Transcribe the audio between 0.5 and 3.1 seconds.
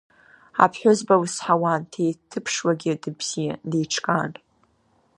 Аԥҳәызба лызҳауан, ҭеиҭԥшрала